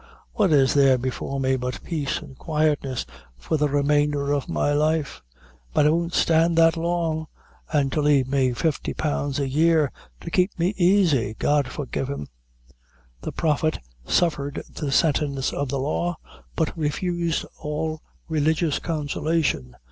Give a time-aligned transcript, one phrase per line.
[0.33, 3.05] What is there before me but peace and quietness
[3.37, 5.21] for the remainder of my life?
[5.75, 7.27] but I won't stand that long
[7.71, 9.91] an' to lave me fifty pounds a year,
[10.21, 11.35] to kape me aisy!
[11.37, 12.29] God forgive him!"
[13.21, 16.17] The Prophet suffered the sentence of the law,
[16.55, 19.75] but refused all religious consolation.